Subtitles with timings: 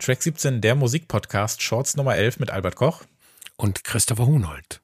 [0.00, 3.02] Track 17, der Musikpodcast, Shorts Nummer 11 mit Albert Koch.
[3.56, 4.80] Und Christopher Hunold.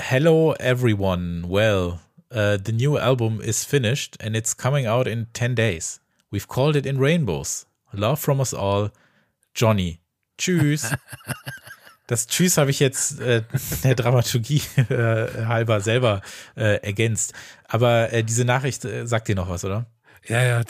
[0.00, 1.42] Hello everyone.
[1.48, 1.98] Well,
[2.30, 6.00] uh, the new album is finished and it's coming out in 10 days.
[6.30, 7.66] We've called it in rainbows.
[7.92, 8.92] Love from us all.
[9.54, 9.98] Johnny.
[10.38, 10.94] Tschüss.
[12.06, 13.44] Das Tschüss habe ich jetzt äh,
[13.82, 16.20] der Dramaturgie äh, halber selber
[16.54, 17.32] äh, ergänzt.
[17.66, 19.86] Aber äh, diese Nachricht äh, sagt dir noch was, oder?
[20.28, 20.62] Ja, ja.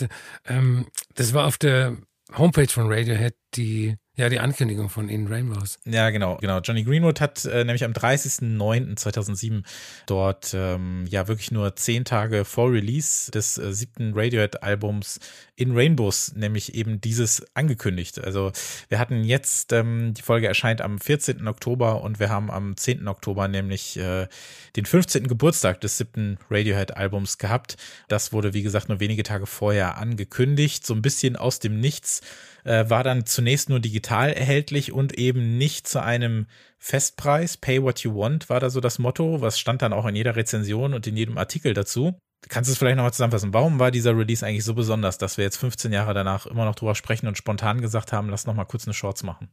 [0.47, 0.87] Ähm,
[1.17, 1.97] das war auf der
[2.33, 5.81] Homepage von Radiohead die ja, die Ankündigung von In Rainbows.
[5.85, 6.61] Ja, genau, genau.
[6.61, 9.65] Johnny Greenwood hat äh, nämlich am 30.09.2007
[10.07, 15.19] dort ähm, ja wirklich nur zehn Tage vor Release des äh, siebten Radiohead-Albums
[15.57, 18.23] In Rainbows, nämlich eben dieses angekündigt.
[18.23, 18.53] Also
[18.89, 21.49] wir hatten jetzt, ähm, die Folge erscheint am 14.
[21.49, 23.09] Oktober und wir haben am 10.
[23.09, 24.29] Oktober nämlich äh,
[24.77, 25.27] den 15.
[25.27, 27.77] Geburtstag des siebten Radiohead-Albums gehabt.
[28.07, 32.21] Das wurde, wie gesagt, nur wenige Tage vorher angekündigt, so ein bisschen aus dem Nichts
[32.65, 36.47] äh, war dann zunächst nur digital erhältlich und eben nicht zu einem
[36.79, 37.57] Festpreis.
[37.57, 40.37] Pay what you want war da so das Motto, was stand dann auch in jeder
[40.37, 42.19] Rezension und in jedem Artikel dazu.
[42.49, 43.55] Kannst du es vielleicht nochmal zusammenfassen?
[43.55, 46.75] Warum war dieser Release eigentlich so besonders, dass wir jetzt 15 Jahre danach immer noch
[46.75, 49.49] drüber sprechen und spontan gesagt haben, lass nochmal kurz eine Shorts machen?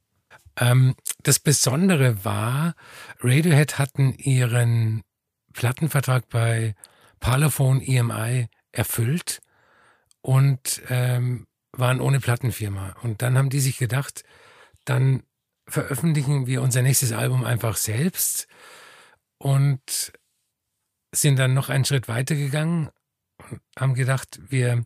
[0.57, 2.75] Ähm, das Besondere war,
[3.21, 5.01] Radiohead hatten ihren
[5.53, 6.75] Plattenvertrag bei
[7.19, 9.39] Parlophone EMI erfüllt
[10.21, 12.95] und ähm, waren ohne Plattenfirma.
[13.01, 14.23] Und dann haben die sich gedacht,
[14.85, 15.23] dann
[15.67, 18.47] veröffentlichen wir unser nächstes Album einfach selbst
[19.37, 20.11] und
[21.13, 22.89] sind dann noch einen Schritt weiter gegangen
[23.49, 24.85] und haben gedacht, wir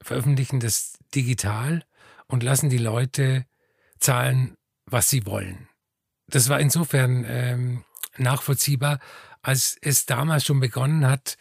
[0.00, 1.84] veröffentlichen das digital
[2.26, 3.46] und lassen die Leute
[3.98, 4.56] zahlen,
[4.86, 5.68] was sie wollen.
[6.26, 7.84] Das war insofern ähm,
[8.16, 8.98] nachvollziehbar,
[9.42, 11.36] als es damals schon begonnen hat,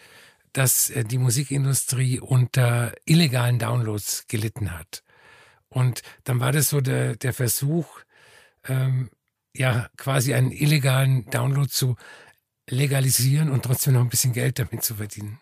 [0.53, 5.03] dass äh, die Musikindustrie unter illegalen Downloads gelitten hat.
[5.69, 7.87] Und dann war das so der, der Versuch,
[8.67, 9.09] ähm,
[9.55, 11.95] ja, quasi einen illegalen Download zu
[12.69, 15.39] legalisieren und trotzdem noch ein bisschen Geld damit zu verdienen.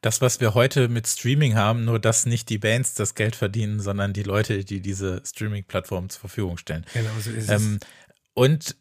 [0.00, 3.80] Das, was wir heute mit Streaming haben, nur dass nicht die Bands das Geld verdienen,
[3.80, 6.84] sondern die Leute, die diese Streaming-Plattformen zur Verfügung stellen.
[6.92, 7.88] Genau, so ist ähm, es.
[8.34, 8.76] Und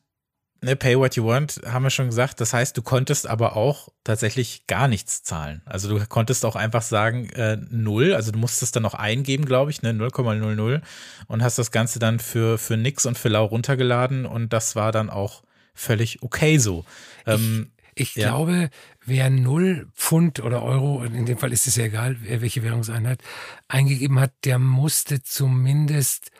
[0.63, 2.41] ne, Pay What You Want, haben wir schon gesagt.
[2.41, 5.61] Das heißt, du konntest aber auch tatsächlich gar nichts zahlen.
[5.65, 9.71] Also du konntest auch einfach sagen, äh, null, also du musstest dann noch eingeben, glaube
[9.71, 10.81] ich, ne, 0,00
[11.27, 14.91] und hast das Ganze dann für, für nix und für lau runtergeladen und das war
[14.91, 16.85] dann auch völlig okay so.
[17.25, 18.29] Ähm, ich, ich ja.
[18.29, 18.69] glaube,
[19.05, 23.21] wer null Pfund oder Euro, in dem Fall ist es ja egal, welche Währungseinheit,
[23.67, 26.31] eingegeben hat, der musste zumindest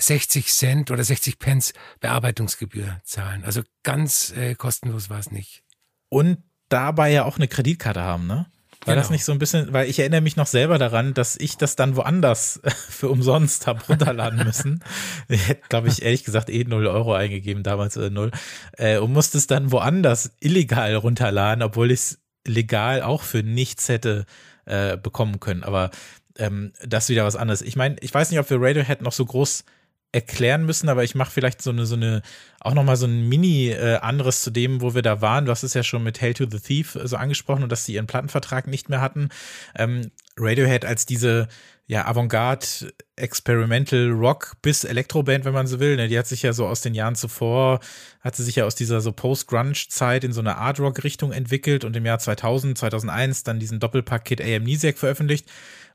[0.00, 3.44] 60 Cent oder 60 Pence Bearbeitungsgebühr zahlen.
[3.44, 5.62] Also ganz äh, kostenlos war es nicht.
[6.08, 6.38] Und
[6.68, 8.46] dabei ja auch eine Kreditkarte haben, ne?
[8.84, 9.02] War genau.
[9.02, 11.76] das nicht so ein bisschen, weil ich erinnere mich noch selber daran, dass ich das
[11.76, 14.82] dann woanders für umsonst habe runterladen müssen.
[15.28, 18.32] ich hätte, glaube ich, ehrlich gesagt eh 0 Euro eingegeben, damals oder 0.
[18.76, 23.88] Äh, und musste es dann woanders illegal runterladen, obwohl ich es legal auch für nichts
[23.88, 24.26] hätte
[24.64, 25.62] äh, bekommen können.
[25.62, 25.92] Aber
[26.38, 27.62] ähm, das ist wieder was anderes.
[27.62, 29.64] Ich meine, ich weiß nicht, ob wir Radiohead noch so groß
[30.12, 32.22] erklären müssen, aber ich mache vielleicht so eine, so eine,
[32.60, 33.98] auch nochmal so ein Mini äh,
[34.30, 35.46] zu dem, wo wir da waren.
[35.46, 37.86] Du hast es ja schon mit Hail to the Thief äh, so angesprochen und dass
[37.86, 39.30] sie ihren Plattenvertrag nicht mehr hatten.
[39.74, 41.48] Ähm, Radiohead als diese
[41.86, 45.96] ja, Avantgarde, Experimental Rock bis Elektroband, wenn man so will.
[45.96, 46.08] Ne?
[46.08, 47.80] Die hat sich ja so aus den Jahren zuvor,
[48.20, 52.06] hat sie sich ja aus dieser so Post-Grunge-Zeit in so eine Art-Rock-Richtung entwickelt und im
[52.06, 55.50] Jahr 2000, 2001 dann diesen Doppelpack Kid Amnesiac veröffentlicht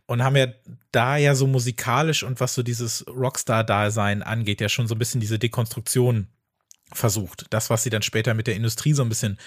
[0.05, 0.47] und haben ja
[0.91, 5.21] da ja so musikalisch und was so dieses Rockstar-Dasein angeht, ja schon so ein bisschen
[5.21, 6.27] diese Dekonstruktion
[6.93, 7.45] versucht.
[7.49, 9.37] Das, was sie dann später mit der Industrie so ein bisschen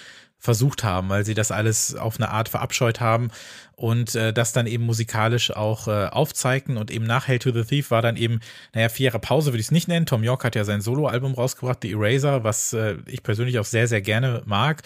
[0.40, 3.30] versucht haben, weil sie das alles auf eine Art verabscheut haben
[3.76, 7.64] und äh, das dann eben musikalisch auch äh, aufzeigten und eben nach Hail to the
[7.64, 8.40] Thief war dann eben,
[8.74, 10.06] naja, vier Jahre Pause würde ich es nicht nennen.
[10.06, 13.86] Tom York hat ja sein Soloalbum rausgebracht, The Eraser, was äh, ich persönlich auch sehr,
[13.86, 14.82] sehr gerne mag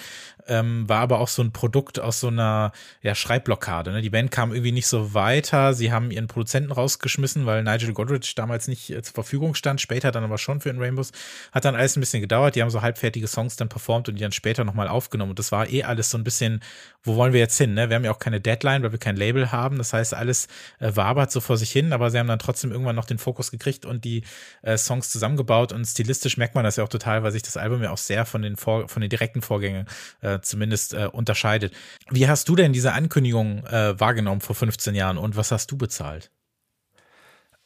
[0.46, 2.72] ähm, war aber auch so ein Produkt aus so einer
[3.02, 3.92] ja, Schreibblockade.
[3.92, 4.02] Ne?
[4.02, 5.74] Die Band kam irgendwie nicht so weiter.
[5.74, 10.10] Sie haben ihren Produzenten rausgeschmissen, weil Nigel Godrich damals nicht äh, zur Verfügung stand, später
[10.10, 11.12] dann aber schon für den Rainbows.
[11.52, 12.56] Hat dann alles ein bisschen gedauert.
[12.56, 15.30] Die haben so halbfertige Songs dann performt und die dann später nochmal aufgenommen.
[15.30, 16.60] Und das war eh alles so ein bisschen,
[17.02, 17.74] wo wollen wir jetzt hin?
[17.74, 17.90] Ne?
[17.90, 19.76] Wir haben ja auch keine Deadline, weil wir kein Label haben.
[19.76, 20.48] Das heißt, alles
[20.78, 23.50] äh, wabert so vor sich hin, aber sie haben dann trotzdem irgendwann noch den Fokus
[23.50, 24.24] gekriegt und die
[24.62, 25.72] äh, Songs zusammengebaut.
[25.72, 28.24] Und stilistisch merkt man das ja auch total, weil sich das Album ja auch sehr
[28.24, 29.86] von den, vor von den direkten Vorgängen
[30.22, 31.74] äh, zumindest äh, unterscheidet.
[32.10, 35.76] Wie hast du denn diese Ankündigung äh, wahrgenommen vor 15 Jahren und was hast du
[35.76, 36.30] bezahlt?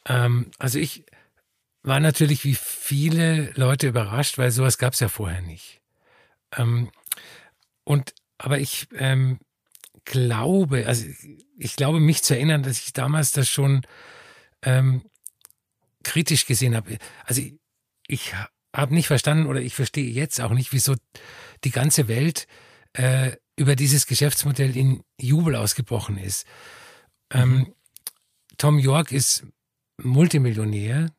[0.05, 1.05] Ähm, also ich
[1.81, 5.79] war natürlich wie viele Leute überrascht, weil sowas gab es ja vorher nicht.
[6.57, 6.89] Ähm,
[7.89, 9.39] und aber ich ähm,
[10.05, 11.07] glaube, also
[11.57, 13.81] ich glaube mich zu erinnern, dass ich damals das schon
[14.61, 15.01] ähm,
[16.03, 16.99] kritisch gesehen habe.
[17.25, 17.55] Also ich,
[18.07, 18.33] ich
[18.75, 20.97] habe nicht verstanden oder ich verstehe jetzt auch nicht, wieso
[21.63, 22.45] die ganze Welt
[22.93, 26.45] äh, über dieses Geschäftsmodell in Jubel ausgebrochen ist.
[27.33, 27.73] Ähm, mhm.
[28.57, 29.47] Tom York ist
[29.97, 31.09] Multimillionär.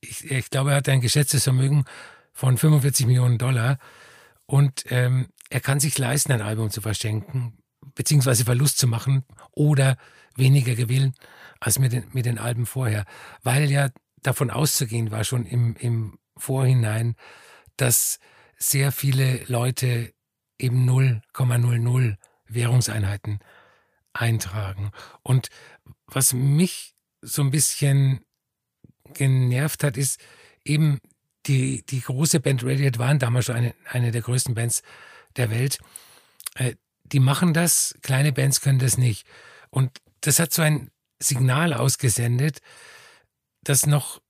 [0.00, 1.84] Ich, ich, glaube, er hat ein geschätztes Vermögen
[2.32, 3.78] von 45 Millionen Dollar
[4.46, 7.58] und ähm, er kann sich leisten, ein Album zu verschenken,
[7.94, 9.96] beziehungsweise Verlust zu machen oder
[10.36, 11.14] weniger gewinnen
[11.60, 13.04] als mit den, mit den Alben vorher,
[13.42, 13.90] weil ja
[14.22, 17.14] davon auszugehen war schon im, im Vorhinein,
[17.76, 18.18] dass
[18.56, 20.12] sehr viele Leute
[20.58, 23.40] eben 0,00 Währungseinheiten
[24.12, 24.90] eintragen.
[25.22, 25.48] Und
[26.06, 28.20] was mich so ein bisschen
[29.12, 30.20] genervt hat, ist
[30.64, 30.98] eben
[31.46, 34.82] die, die große Band Radiohead waren damals schon eine, eine der größten Bands
[35.36, 35.78] der Welt.
[36.54, 39.26] Äh, die machen das, kleine Bands können das nicht.
[39.70, 39.90] Und
[40.20, 40.90] das hat so ein
[41.22, 42.60] Signal ausgesendet,
[43.62, 44.20] das noch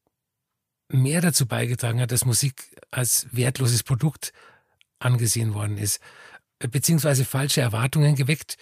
[0.88, 4.32] mehr dazu beigetragen hat, dass Musik als wertloses Produkt
[4.98, 6.00] angesehen worden ist,
[6.58, 8.56] beziehungsweise falsche Erwartungen geweckt,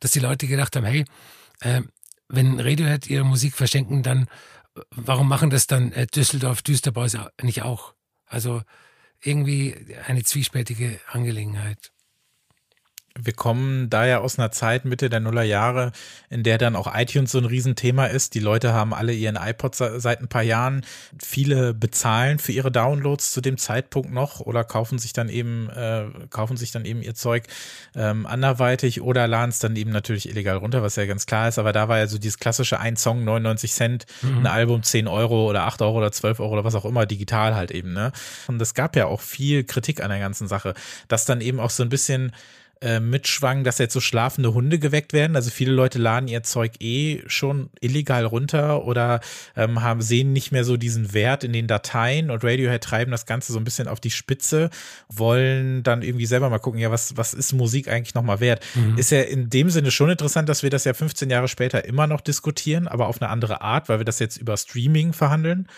[0.00, 1.04] dass die Leute gedacht haben, hey,
[1.60, 1.82] äh,
[2.28, 4.28] wenn Radiohead ihre Musik verschenken, dann
[4.90, 7.94] warum machen das dann äh, Düsseldorf Düsterboys nicht auch?
[8.26, 8.62] Also
[9.22, 9.74] irgendwie
[10.06, 11.92] eine zwiespältige Angelegenheit
[13.20, 15.92] wir kommen da ja aus einer Zeit Mitte der Nullerjahre,
[16.30, 18.34] in der dann auch iTunes so ein Riesenthema ist.
[18.34, 20.84] Die Leute haben alle ihren iPods seit ein paar Jahren.
[21.20, 26.06] Viele bezahlen für ihre Downloads zu dem Zeitpunkt noch oder kaufen sich dann eben, äh,
[26.30, 27.44] kaufen sich dann eben ihr Zeug
[27.96, 31.58] ähm, anderweitig oder laden es dann eben natürlich illegal runter, was ja ganz klar ist.
[31.58, 34.38] Aber da war ja so dieses klassische ein Song 99 Cent, mhm.
[34.38, 37.54] ein Album 10 Euro oder 8 Euro oder 12 Euro oder was auch immer, digital
[37.54, 38.12] halt eben, ne?
[38.46, 40.74] Und es gab ja auch viel Kritik an der ganzen Sache,
[41.08, 42.32] dass dann eben auch so ein bisschen
[42.80, 45.36] äh, mitschwang, dass jetzt so schlafende Hunde geweckt werden.
[45.36, 49.20] Also viele Leute laden ihr Zeug eh schon illegal runter oder
[49.56, 53.26] ähm, haben, sehen nicht mehr so diesen Wert in den Dateien und Radiohead treiben das
[53.26, 54.70] Ganze so ein bisschen auf die Spitze,
[55.08, 58.64] wollen dann irgendwie selber mal gucken, ja, was, was ist Musik eigentlich nochmal wert?
[58.74, 58.96] Mhm.
[58.96, 62.06] Ist ja in dem Sinne schon interessant, dass wir das ja 15 Jahre später immer
[62.06, 65.68] noch diskutieren, aber auf eine andere Art, weil wir das jetzt über Streaming verhandeln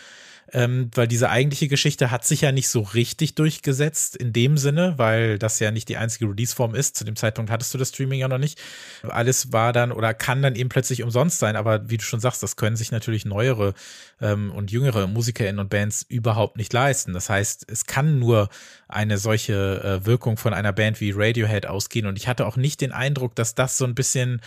[0.53, 4.95] ähm, weil diese eigentliche Geschichte hat sich ja nicht so richtig durchgesetzt in dem Sinne,
[4.97, 6.97] weil das ja nicht die einzige Releaseform ist.
[6.97, 8.61] Zu dem Zeitpunkt hattest du das Streaming ja noch nicht.
[9.03, 12.43] Alles war dann oder kann dann eben plötzlich umsonst sein, aber wie du schon sagst,
[12.43, 13.75] das können sich natürlich neuere
[14.21, 17.13] ähm, und jüngere MusikerInnen und Bands überhaupt nicht leisten.
[17.13, 18.49] Das heißt, es kann nur
[18.89, 22.81] eine solche äh, Wirkung von einer Band wie Radiohead ausgehen und ich hatte auch nicht
[22.81, 24.41] den Eindruck, dass das so ein bisschen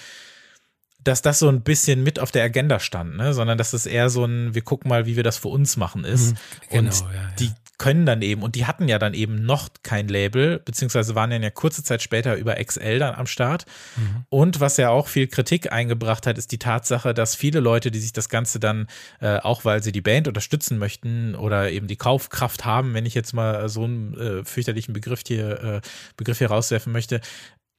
[1.03, 3.33] dass das so ein bisschen mit auf der Agenda stand, ne?
[3.33, 6.03] sondern dass es eher so ein, wir gucken mal, wie wir das für uns machen
[6.05, 6.31] ist.
[6.31, 6.38] Mhm,
[6.69, 7.29] genau, und ja, ja.
[7.39, 11.31] die können dann eben, und die hatten ja dann eben noch kein Label, beziehungsweise waren
[11.31, 13.65] ja kurze Zeit später über XL dann am Start.
[13.97, 14.25] Mhm.
[14.29, 17.99] Und was ja auch viel Kritik eingebracht hat, ist die Tatsache, dass viele Leute, die
[17.99, 18.88] sich das Ganze dann,
[19.19, 23.15] äh, auch weil sie die Band unterstützen möchten oder eben die Kaufkraft haben, wenn ich
[23.15, 25.81] jetzt mal so einen äh, fürchterlichen Begriff hier, äh,
[26.15, 27.19] Begriff hier rauswerfen möchte,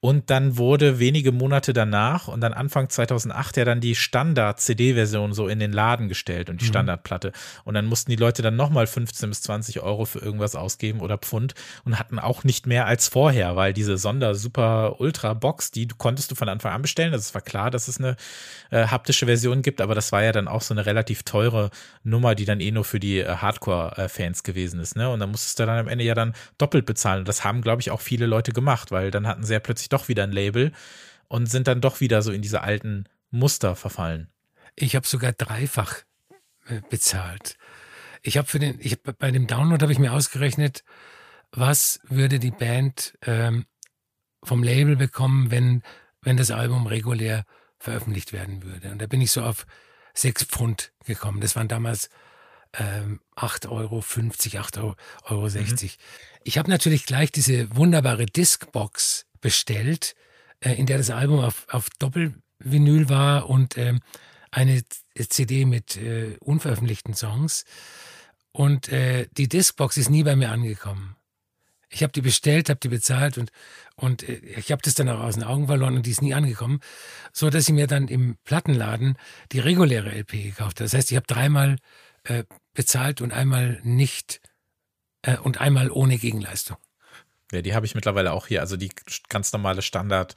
[0.04, 5.48] und dann wurde wenige Monate danach und dann Anfang 2008 ja dann die Standard-CD-Version so
[5.48, 6.68] in den Laden gestellt und die mhm.
[6.68, 7.32] Standardplatte.
[7.64, 11.16] Und dann mussten die Leute dann nochmal 15 bis 20 Euro für irgendwas ausgeben oder
[11.16, 11.54] Pfund
[11.86, 16.74] und hatten auch nicht mehr als vorher, weil diese Sonder-Super-Ultra-Box, die konntest du von Anfang
[16.74, 17.14] an bestellen.
[17.14, 18.16] Also es war klar, dass es eine
[18.70, 21.70] äh, haptische Version gibt, aber das war ja dann auch so eine relativ teure
[22.02, 24.96] Nummer, die dann eh nur für die äh, Hardcore-Fans gewesen ist.
[24.96, 25.08] Ne?
[25.08, 27.20] Und dann musstest du dann am Ende ja dann doppelt bezahlen.
[27.20, 29.93] Und das haben, glaube ich, auch viele Leute gemacht, weil dann hatten sie ja plötzlich
[29.94, 30.72] doch wieder ein Label
[31.28, 34.28] und sind dann doch wieder so in diese alten Muster verfallen.
[34.76, 36.02] Ich habe sogar dreifach
[36.66, 37.56] äh, bezahlt.
[38.22, 40.82] Ich habe für den, ich bei dem Download habe ich mir ausgerechnet,
[41.52, 43.66] was würde die Band ähm,
[44.42, 45.82] vom Label bekommen, wenn,
[46.22, 47.44] wenn das Album regulär
[47.78, 48.90] veröffentlicht werden würde.
[48.90, 49.66] Und da bin ich so auf
[50.14, 51.40] sechs Pfund gekommen.
[51.40, 52.08] Das waren damals
[52.78, 54.54] ähm, 8,50 Euro, 8,60
[55.30, 55.48] Euro.
[55.48, 55.90] Mhm.
[56.44, 60.14] Ich habe natürlich gleich diese wunderbare Discbox bestellt,
[60.60, 63.92] äh, in der das Album auf, auf Doppelvinyl war und äh,
[64.50, 64.82] eine
[65.14, 67.64] CD mit äh, unveröffentlichten Songs.
[68.52, 71.16] Und äh, die Discbox ist nie bei mir angekommen.
[71.90, 73.50] Ich habe die bestellt, habe die bezahlt und,
[73.96, 76.32] und äh, ich habe das dann auch aus den Augen verloren und die ist nie
[76.32, 76.80] angekommen,
[77.34, 79.18] so dass ich mir dann im Plattenladen
[79.52, 80.84] die reguläre LP gekauft habe.
[80.84, 81.76] Das heißt, ich habe dreimal
[82.22, 84.40] äh, bezahlt und einmal nicht
[85.20, 86.78] äh, und einmal ohne Gegenleistung.
[87.54, 88.60] Ja, die habe ich mittlerweile auch hier.
[88.60, 88.90] Also die
[89.28, 90.34] ganz normale Standard.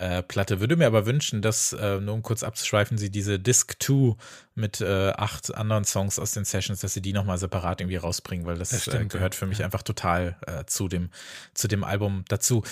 [0.00, 0.60] Äh, Platte.
[0.60, 4.16] Würde mir aber wünschen, dass, äh, nur um kurz abzuschweifen, sie diese Disc 2
[4.60, 8.46] mit äh, acht anderen Songs aus den Sessions, dass sie die nochmal separat irgendwie rausbringen,
[8.46, 9.64] weil das, das äh, stimmt, gehört für mich ja.
[9.64, 11.10] einfach total äh, zu, dem,
[11.54, 12.62] zu dem Album dazu.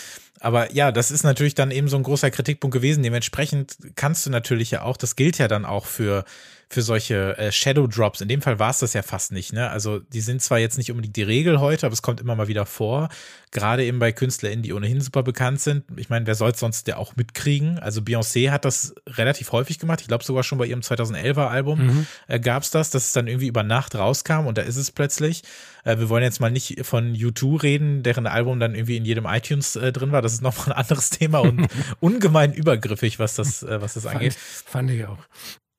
[0.40, 3.02] Aber ja, das ist natürlich dann eben so ein großer Kritikpunkt gewesen.
[3.02, 6.24] Dementsprechend kannst du natürlich ja auch, das gilt ja dann auch für
[6.70, 8.20] für solche äh, Shadow Drops.
[8.20, 9.54] In dem Fall war es das ja fast nicht.
[9.54, 9.70] Ne?
[9.70, 12.48] Also die sind zwar jetzt nicht unbedingt die Regel heute, aber es kommt immer mal
[12.48, 13.08] wieder vor.
[13.52, 15.84] Gerade eben bei KünstlerInnen, die ohnehin super bekannt sind.
[15.96, 17.78] Ich meine, wer soll es sonst ja auch mitkriegen?
[17.78, 20.02] Also Beyoncé hat das relativ häufig gemacht.
[20.02, 22.06] Ich glaube sogar schon bei ihrem 2011er Album mhm.
[22.26, 24.90] äh, gab es das, dass es dann irgendwie über Nacht rauskam und da ist es
[24.90, 25.42] plötzlich.
[25.84, 29.26] Äh, wir wollen jetzt mal nicht von U2 reden, deren Album dann irgendwie in jedem
[29.26, 30.22] iTunes äh, drin war.
[30.22, 31.66] Das ist nochmal ein anderes Thema und
[32.00, 34.34] ungemein übergriffig, was das, äh, was das angeht.
[34.34, 35.18] Fand, fand ich auch.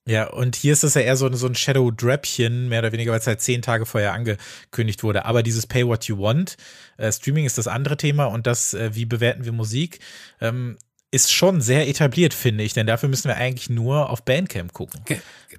[0.10, 3.20] Ja, und hier ist es ja eher so, so ein Shadow-Drapchen, mehr oder weniger, weil
[3.20, 5.25] es halt zehn Tage vorher angekündigt wurde.
[5.25, 6.58] Aber dieses Pay What You Want,
[6.98, 10.00] äh, Streaming ist das andere Thema und das, äh, wie bewerten wir Musik,
[10.41, 10.79] ähm,
[11.12, 15.01] ist schon sehr etabliert, finde ich, denn dafür müssen wir eigentlich nur auf Bandcamp gucken.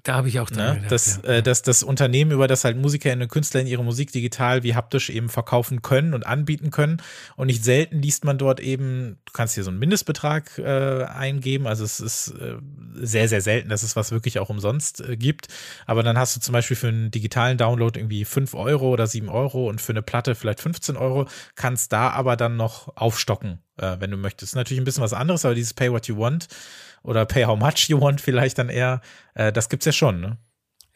[0.05, 0.75] Da habe ich auch dran ne?
[0.77, 1.29] gedacht, das, ja.
[1.29, 4.77] äh, das, das Unternehmen, über das halt Musikerinnen und Künstler in ihre Musik digital wie
[4.77, 7.03] haptisch eben verkaufen können und anbieten können.
[7.35, 11.67] Und nicht selten liest man dort eben, du kannst hier so einen Mindestbetrag äh, eingeben.
[11.67, 12.57] Also es ist äh,
[12.95, 15.49] sehr, sehr selten, dass es was wirklich auch umsonst äh, gibt.
[15.85, 19.29] Aber dann hast du zum Beispiel für einen digitalen Download irgendwie fünf Euro oder sieben
[19.29, 21.27] Euro und für eine Platte vielleicht 15 Euro,
[21.57, 24.55] kannst da aber dann noch aufstocken äh, wenn du möchtest.
[24.55, 26.49] Natürlich ein bisschen was anderes, aber dieses Pay What You Want
[27.03, 29.01] oder Pay How Much You Want vielleicht dann eher,
[29.35, 30.39] äh, das gibt's ja schon, ne?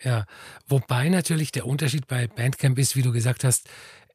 [0.03, 0.27] Ja,
[0.67, 3.69] wobei natürlich der Unterschied bei Bandcamp ist, wie du gesagt hast,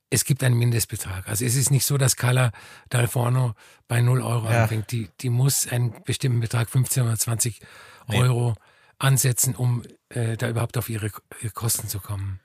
[0.09, 1.27] es gibt einen Mindestbetrag.
[1.27, 2.51] Also es ist nicht so, dass Carla
[2.89, 3.53] Dalforno
[3.87, 4.63] bei 0 Euro ja.
[4.63, 4.91] anfängt.
[4.91, 7.59] Die, die muss einen bestimmten Betrag, 15 oder 20
[8.07, 8.55] Euro, nee.
[8.97, 11.11] ansetzen, um äh, da überhaupt auf ihre
[11.53, 12.39] Kosten zu kommen.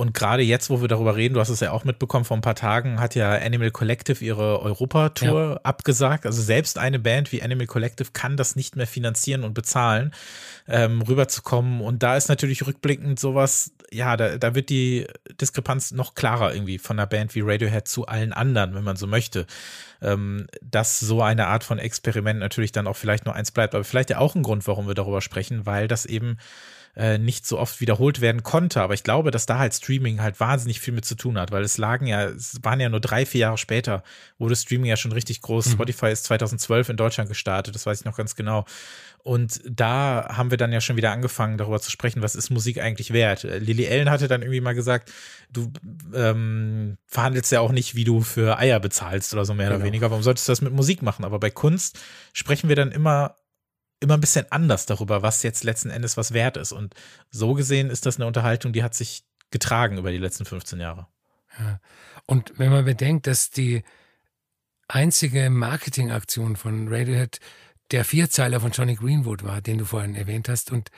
[0.00, 2.40] Und gerade jetzt, wo wir darüber reden, du hast es ja auch mitbekommen, vor ein
[2.40, 5.60] paar Tagen hat ja Animal Collective ihre Europa-Tour ja.
[5.62, 6.24] abgesagt.
[6.24, 10.14] Also selbst eine Band wie Animal Collective kann das nicht mehr finanzieren und bezahlen,
[10.66, 11.82] ähm, rüberzukommen.
[11.82, 15.06] Und da ist natürlich rückblickend sowas, ja, da, da wird die
[15.38, 19.06] Diskrepanz noch klarer irgendwie von einer Band wie Radiohead zu allen anderen, wenn man so
[19.06, 19.46] möchte.
[20.00, 23.84] Ähm, dass so eine Art von Experiment natürlich dann auch vielleicht nur eins bleibt, aber
[23.84, 26.38] vielleicht ja auch ein Grund, warum wir darüber sprechen, weil das eben
[26.96, 28.80] äh, nicht so oft wiederholt werden konnte.
[28.82, 31.62] Aber ich glaube, dass da halt Streaming halt wahnsinnig viel mit zu tun hat, weil
[31.62, 34.02] es lagen ja, es waren ja nur drei, vier Jahre später,
[34.38, 35.66] wurde Streaming ja schon richtig groß.
[35.66, 35.72] Mhm.
[35.72, 38.64] Spotify ist 2012 in Deutschland gestartet, das weiß ich noch ganz genau.
[39.22, 42.80] Und da haben wir dann ja schon wieder angefangen, darüber zu sprechen, was ist Musik
[42.80, 43.44] eigentlich wert.
[43.44, 45.12] Äh, Lily Ellen hatte dann irgendwie mal gesagt,
[45.52, 45.70] du
[46.14, 49.76] ähm, verhandelst ja auch nicht, wie du für Eier bezahlst oder so mehr genau.
[49.76, 50.10] oder weniger.
[50.10, 51.24] Warum solltest du das mit Musik machen?
[51.24, 51.98] Aber bei Kunst
[52.32, 53.36] sprechen wir dann immer
[54.00, 56.72] immer ein bisschen anders darüber, was jetzt letzten Endes was wert ist.
[56.72, 56.94] Und
[57.30, 61.06] so gesehen ist das eine Unterhaltung, die hat sich getragen über die letzten 15 Jahre.
[61.58, 61.80] Ja.
[62.26, 63.82] Und wenn man bedenkt, dass die
[64.88, 67.38] einzige Marketingaktion von Radiohead
[67.90, 70.90] der Vierzeiler von Johnny Greenwood war, den du vorhin erwähnt hast, und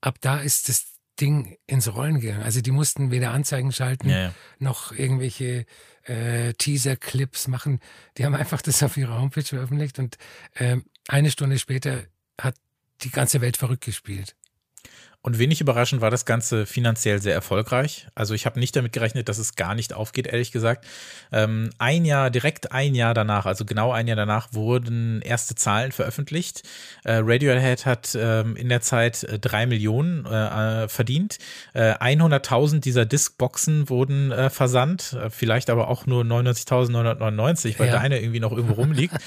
[0.00, 0.86] ab da ist das
[1.20, 2.42] Ding ins Rollen gegangen.
[2.42, 4.34] Also die mussten weder Anzeigen schalten, ja, ja.
[4.58, 5.66] noch irgendwelche
[6.04, 7.80] äh, Teaser-Clips machen.
[8.16, 10.18] Die haben einfach das auf ihrer Homepage veröffentlicht und
[10.54, 10.76] äh,
[11.08, 12.04] eine Stunde später
[12.40, 12.54] hat
[13.02, 14.36] die ganze Welt verrückt gespielt.
[15.26, 18.06] Und wenig überraschend war das Ganze finanziell sehr erfolgreich.
[18.14, 20.86] Also ich habe nicht damit gerechnet, dass es gar nicht aufgeht, ehrlich gesagt.
[21.32, 25.90] Ähm, ein Jahr, direkt ein Jahr danach, also genau ein Jahr danach, wurden erste Zahlen
[25.90, 26.62] veröffentlicht.
[27.02, 31.38] Äh, Radiohead hat ähm, in der Zeit äh, drei Millionen äh, äh verdient.
[31.74, 38.08] 100.000 äh, dieser Diskboxen wurden versandt, vielleicht aber auch nur 99.999, weil ja.
[38.08, 39.16] der irgendwie noch irgendwo rumliegt.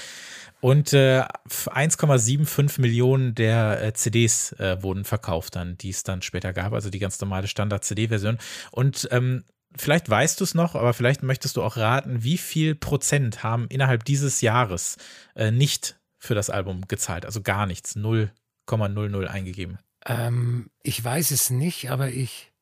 [0.60, 6.52] Und äh, 1,75 Millionen der äh, CDs äh, wurden verkauft dann, die es dann später
[6.52, 8.38] gab, also die ganz normale Standard-CD-Version.
[8.70, 9.44] Und ähm,
[9.76, 13.68] vielleicht weißt du es noch, aber vielleicht möchtest du auch raten, wie viel Prozent haben
[13.68, 14.98] innerhalb dieses Jahres
[15.34, 19.78] äh, nicht für das Album gezahlt, also gar nichts, 0,00 eingegeben.
[20.04, 22.52] Ähm, ich weiß es nicht, aber ich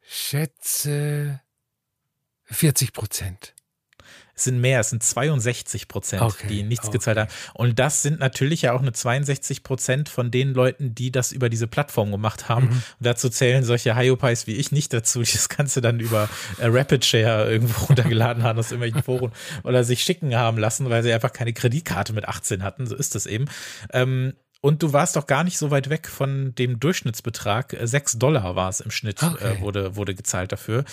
[0.00, 1.40] schätze
[2.44, 3.54] 40 Prozent.
[4.34, 6.96] Es sind mehr, es sind 62 Prozent, okay, die nichts okay.
[6.96, 7.30] gezahlt haben.
[7.54, 11.50] Und das sind natürlich ja auch eine 62 Prozent von den Leuten, die das über
[11.50, 12.66] diese Plattform gemacht haben.
[12.66, 12.72] Mhm.
[12.72, 16.66] Und dazu zählen solche Hyopies wie ich nicht dazu, die das Ganze dann über äh,
[16.66, 19.32] Rapid Share irgendwo runtergeladen haben aus irgendwelchen Foren
[19.64, 22.86] oder sich schicken haben lassen, weil sie einfach keine Kreditkarte mit 18 hatten.
[22.86, 23.44] So ist das eben.
[23.92, 27.76] Ähm, und du warst doch gar nicht so weit weg von dem Durchschnittsbetrag.
[27.82, 29.56] Sechs Dollar war es im Schnitt, okay.
[29.56, 30.84] äh, wurde, wurde gezahlt dafür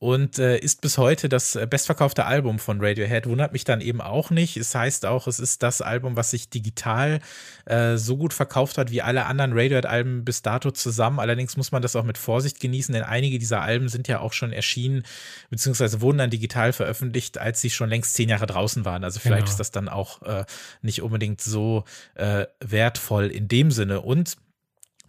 [0.00, 3.26] und äh, ist bis heute das äh, bestverkaufte Album von Radiohead.
[3.26, 4.56] Wundert mich dann eben auch nicht.
[4.56, 7.18] Es heißt auch, es ist das Album, was sich digital
[7.64, 11.18] äh, so gut verkauft hat wie alle anderen Radiohead-Alben bis dato zusammen.
[11.18, 14.32] Allerdings muss man das auch mit Vorsicht genießen, denn einige dieser Alben sind ja auch
[14.32, 15.02] schon erschienen,
[15.50, 19.02] beziehungsweise wurden dann digital veröffentlicht, als sie schon längst zehn Jahre draußen waren.
[19.02, 19.50] Also vielleicht genau.
[19.50, 20.44] ist das dann auch äh,
[20.80, 21.82] nicht unbedingt so
[22.14, 24.00] äh, wertvoll in dem Sinne.
[24.00, 24.36] Und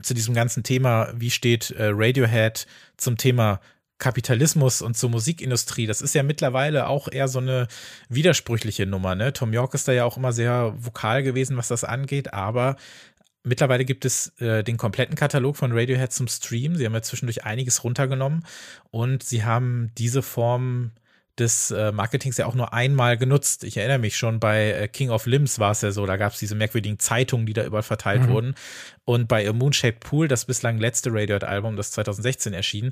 [0.01, 2.65] zu diesem ganzen Thema, wie steht äh, Radiohead
[2.98, 3.60] zum Thema
[4.00, 7.68] Kapitalismus und zur Musikindustrie, das ist ja mittlerweile auch eher so eine
[8.08, 9.13] widersprüchliche Nummer.
[9.13, 9.34] Ne?
[9.34, 12.77] Tom York ist da ja auch immer sehr vokal gewesen, was das angeht, aber
[13.44, 16.75] mittlerweile gibt es äh, den kompletten Katalog von Radiohead zum Stream.
[16.75, 18.46] Sie haben ja zwischendurch einiges runtergenommen
[18.89, 20.91] und sie haben diese Form
[21.39, 23.63] des äh, Marketings ja auch nur einmal genutzt.
[23.63, 26.34] Ich erinnere mich schon, bei äh, King of Limbs war es ja so, da gab
[26.34, 28.29] es diese merkwürdigen Zeitungen, die da überall verteilt mhm.
[28.29, 28.55] wurden.
[29.05, 32.91] Und bei A Moonshaped Pool, das bislang letzte Radiohead-Album, das 2016 erschien,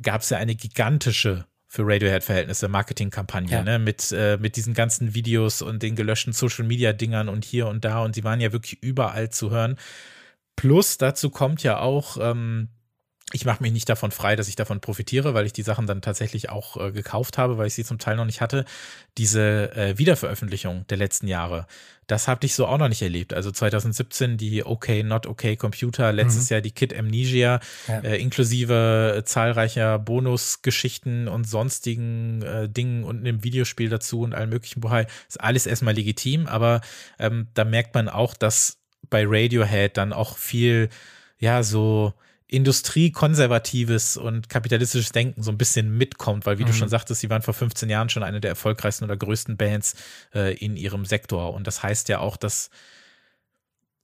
[0.00, 3.62] gab es ja eine gigantische für Radiohead-Verhältnisse Marketingkampagne, ja.
[3.62, 3.78] ne?
[3.78, 8.02] Mit, äh, mit diesen ganzen Videos und den gelöschten Social-Media-Dingern und hier und da.
[8.02, 9.76] Und sie waren ja wirklich überall zu hören.
[10.54, 12.68] Plus dazu kommt ja auch, ähm,
[13.32, 16.00] ich mache mich nicht davon frei, dass ich davon profitiere, weil ich die Sachen dann
[16.00, 18.64] tatsächlich auch äh, gekauft habe, weil ich sie zum Teil noch nicht hatte.
[19.18, 21.66] Diese äh, Wiederveröffentlichung der letzten Jahre,
[22.06, 23.34] das habe ich so auch noch nicht erlebt.
[23.34, 26.54] Also 2017 die OK, Not OK Computer, letztes mhm.
[26.54, 27.98] Jahr die Kid Amnesia, ja.
[27.98, 34.80] äh, inklusive zahlreicher Bonusgeschichten und sonstigen äh, Dingen und einem Videospiel dazu und allem möglichen
[34.80, 35.08] Bohai.
[35.28, 36.80] Ist alles erstmal legitim, aber
[37.18, 38.78] ähm, da merkt man auch, dass
[39.10, 40.90] bei Radiohead dann auch viel,
[41.40, 42.14] ja, so
[42.48, 46.68] industriekonservatives und kapitalistisches Denken so ein bisschen mitkommt, weil wie mhm.
[46.68, 49.96] du schon sagtest, sie waren vor 15 Jahren schon eine der erfolgreichsten oder größten Bands
[50.32, 51.54] äh, in ihrem Sektor.
[51.54, 52.70] Und das heißt ja auch, dass,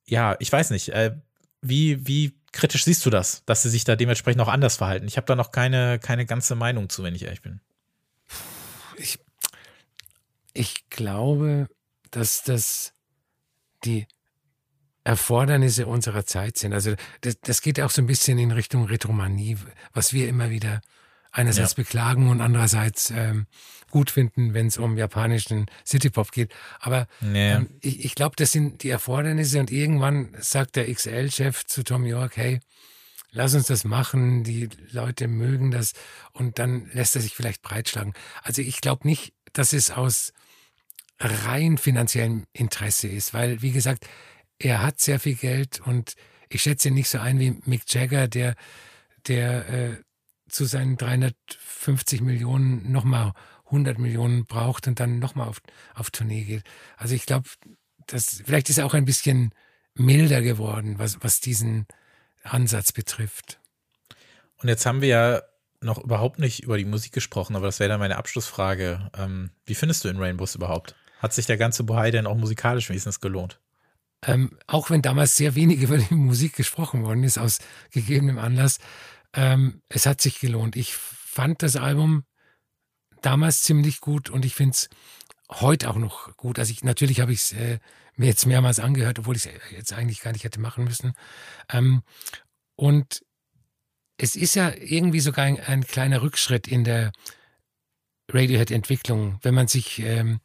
[0.06, 1.14] ja, ich weiß nicht, äh,
[1.60, 5.06] wie, wie kritisch siehst du das, dass sie sich da dementsprechend auch anders verhalten?
[5.06, 7.60] Ich habe da noch keine, keine ganze Meinung zu, wenn ich ehrlich bin.
[8.96, 9.20] Ich,
[10.52, 11.68] ich glaube,
[12.10, 12.92] dass das
[13.84, 14.06] die
[15.04, 16.72] Erfordernisse unserer Zeit sind.
[16.72, 19.56] Also das, das geht auch so ein bisschen in Richtung Retromanie,
[19.92, 20.80] was wir immer wieder
[21.32, 21.76] einerseits ja.
[21.76, 23.46] beklagen und andererseits ähm,
[23.90, 26.52] gut finden, wenn es um japanischen Citypop geht.
[26.78, 27.52] Aber nee.
[27.52, 32.06] ähm, ich, ich glaube, das sind die Erfordernisse und irgendwann sagt der XL-Chef zu Tom
[32.06, 32.60] York, hey,
[33.30, 35.94] lass uns das machen, die Leute mögen das
[36.32, 38.12] und dann lässt er sich vielleicht breitschlagen.
[38.42, 40.32] Also ich glaube nicht, dass es aus
[41.18, 44.06] rein finanziellem Interesse ist, weil, wie gesagt,
[44.62, 46.14] er hat sehr viel Geld und
[46.48, 48.54] ich schätze ihn nicht so ein wie Mick Jagger, der,
[49.26, 49.96] der äh,
[50.48, 53.32] zu seinen 350 Millionen nochmal
[53.66, 55.60] 100 Millionen braucht und dann nochmal auf,
[55.94, 56.62] auf Tournee geht.
[56.96, 57.48] Also ich glaube,
[58.06, 59.54] das, vielleicht ist er auch ein bisschen
[59.94, 61.86] milder geworden, was, was diesen
[62.42, 63.58] Ansatz betrifft.
[64.58, 65.42] Und jetzt haben wir ja
[65.80, 69.10] noch überhaupt nicht über die Musik gesprochen, aber das wäre dann meine Abschlussfrage.
[69.16, 70.94] Ähm, wie findest du in Rainbows überhaupt?
[71.18, 73.58] Hat sich der ganze Bohai denn auch musikalisch wenigstens gelohnt?
[74.24, 77.58] Ähm, auch wenn damals sehr wenig über die Musik gesprochen worden ist, aus
[77.90, 78.78] gegebenem Anlass,
[79.34, 80.76] ähm, es hat sich gelohnt.
[80.76, 82.24] Ich fand das Album
[83.22, 84.88] damals ziemlich gut und ich finde es
[85.50, 86.58] heute auch noch gut.
[86.58, 87.78] Also ich, natürlich habe ich es äh,
[88.16, 91.14] mir jetzt mehrmals angehört, obwohl ich es jetzt eigentlich gar nicht hätte machen müssen.
[91.70, 92.02] Ähm,
[92.76, 93.22] und
[94.18, 97.12] es ist ja irgendwie sogar ein, ein kleiner Rückschritt in der
[98.30, 100.40] Radiohead-Entwicklung, wenn man sich, ähm,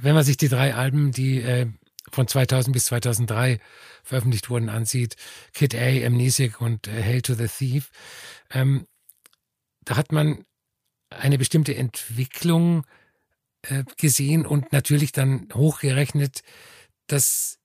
[0.00, 1.66] wenn man sich die drei Alben, die äh,
[2.12, 3.60] von 2000 bis 2003
[4.02, 5.16] veröffentlicht wurden, ansieht,
[5.52, 7.90] Kid A, Amnesic und äh, Hail to the Thief,
[8.50, 8.86] ähm,
[9.84, 10.44] da hat man
[11.10, 12.84] eine bestimmte Entwicklung
[13.62, 16.42] äh, gesehen und natürlich dann hochgerechnet,
[17.06, 17.58] dass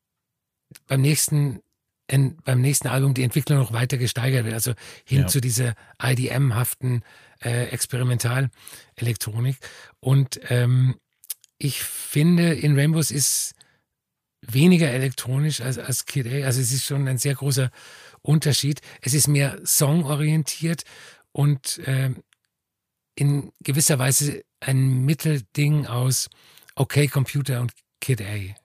[0.88, 1.62] beim nächsten
[2.08, 4.74] in, beim nächsten Album die Entwicklung noch weiter gesteigert wird, also
[5.06, 5.28] hin ja.
[5.28, 7.04] zu dieser IDM-haften
[7.42, 9.58] äh, Experimentalelektronik.
[10.02, 10.96] Und ähm,
[11.58, 13.54] ich finde, in Rainbows ist
[14.42, 16.46] weniger elektronisch als, als Kid A.
[16.46, 17.72] Also es ist schon ein sehr großer
[18.22, 18.82] Unterschied.
[19.02, 20.84] Es ist mehr songorientiert
[21.32, 22.12] und äh,
[23.16, 26.30] in gewisser Weise ein Mittelding aus
[26.76, 28.61] Okay Computer und Kid A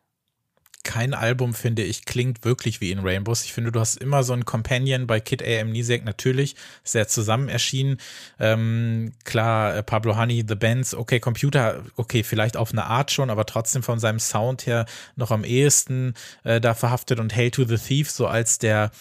[0.86, 3.44] kein Album, finde ich, klingt wirklich wie in Rainbows.
[3.44, 5.66] Ich finde, du hast immer so einen Companion bei Kid A.M.
[5.66, 7.98] Amnesiac natürlich, ist zusammen erschienen.
[8.38, 13.30] Ähm, klar, äh, Pablo Honey, The Bands, okay, Computer, okay, vielleicht auf eine Art schon,
[13.30, 17.64] aber trotzdem von seinem Sound her noch am ehesten äh, da verhaftet und Hail to
[17.64, 18.92] the Thief so als der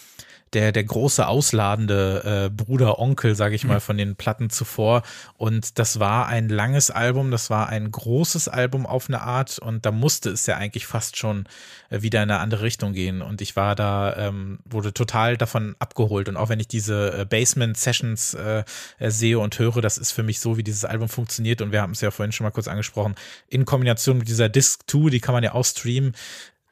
[0.55, 3.81] der, der große ausladende äh, Bruder, Onkel, sage ich mal, mhm.
[3.81, 5.03] von den Platten zuvor.
[5.37, 9.85] Und das war ein langes Album, das war ein großes Album auf eine Art und
[9.85, 11.45] da musste es ja eigentlich fast schon
[11.89, 13.21] äh, wieder in eine andere Richtung gehen.
[13.21, 16.29] Und ich war da, ähm, wurde total davon abgeholt.
[16.29, 18.63] Und auch wenn ich diese äh, Basement-Sessions äh,
[18.99, 21.61] äh, sehe und höre, das ist für mich so, wie dieses Album funktioniert.
[21.61, 23.15] Und wir haben es ja vorhin schon mal kurz angesprochen,
[23.49, 26.13] in Kombination mit dieser Disc 2, die kann man ja auch streamen,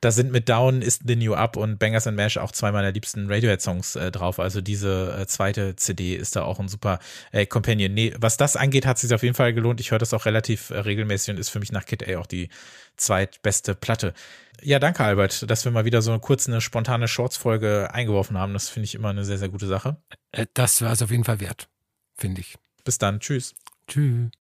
[0.04, 2.92] da sind mit Down ist The New Up und Bangers and Mash auch zwei meiner
[2.92, 4.38] liebsten Radiohead-Songs äh, drauf.
[4.38, 7.00] Also diese äh, zweite CD ist da auch ein super
[7.32, 7.94] äh, Companion.
[7.94, 9.80] Nee, was das angeht, hat es sich auf jeden Fall gelohnt.
[9.80, 12.26] Ich höre das auch relativ äh, regelmäßig und ist für mich nach Kid A auch
[12.26, 12.50] die
[12.98, 14.14] zweitbeste Platte.
[14.62, 18.52] Ja, danke, Albert, dass wir mal wieder so eine kurze, eine spontane Shorts-Folge eingeworfen haben.
[18.52, 19.96] Das finde ich immer eine sehr, sehr gute Sache.
[20.32, 21.70] Äh, das war es auf jeden Fall wert,
[22.18, 22.56] finde ich.
[22.84, 23.22] Bis dann.
[23.22, 23.56] Tschüss.
[23.88, 24.32] Tschüss.